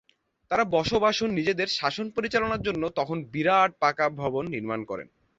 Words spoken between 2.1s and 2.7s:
পরিচালনার